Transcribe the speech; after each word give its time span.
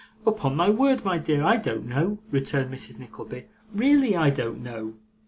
'Upon 0.25 0.55
my 0.55 0.67
word, 0.67 1.05
my 1.05 1.19
dear, 1.19 1.43
I 1.43 1.57
don't 1.57 1.85
know,' 1.85 2.17
returned 2.31 2.73
Mrs. 2.73 2.97
Nickleby; 2.97 3.45
'really, 3.71 4.15
I 4.15 4.31
don't 4.31 4.63
know. 4.63 4.95